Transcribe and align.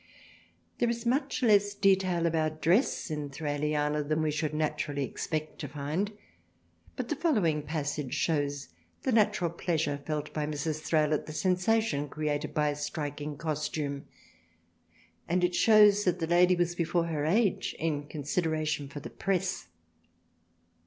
There 0.79 0.89
is 0.89 1.05
much 1.05 1.43
less 1.43 1.75
detail 1.75 2.25
about 2.25 2.59
dress 2.59 3.11
in 3.11 3.29
Thraliana 3.29 4.01
than 4.01 4.23
we 4.23 4.31
should 4.31 4.51
naturally 4.55 5.03
expect 5.05 5.59
to 5.59 5.67
find, 5.67 6.11
but 6.95 7.09
the 7.09 7.15
following 7.15 7.61
passage 7.61 8.15
shews 8.15 8.69
the 9.03 9.11
natural 9.11 9.51
pleasure 9.51 9.99
felt 10.03 10.33
by 10.33 10.47
Mrs. 10.47 10.79
Thrale 10.81 11.13
at 11.13 11.27
the 11.27 11.33
sensation 11.33 12.09
created 12.09 12.51
by 12.51 12.69
a 12.69 12.75
striking 12.75 13.37
costume 13.37 14.07
and 15.29 15.43
it 15.43 15.53
shews 15.53 16.03
that 16.05 16.17
the 16.17 16.25
Lady 16.25 16.55
was 16.55 16.73
before 16.73 17.05
her 17.05 17.23
age 17.23 17.75
in 17.77 18.07
consideration 18.07 18.87
for 18.89 19.01
the 19.01 19.11
Press. 19.11 19.67